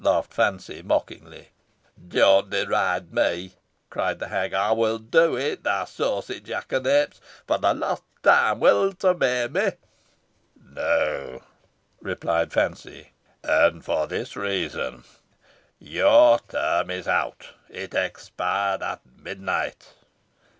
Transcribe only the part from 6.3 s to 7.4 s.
jackanapes.